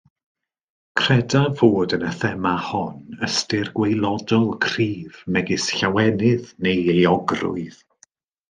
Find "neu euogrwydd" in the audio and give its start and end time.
6.69-7.83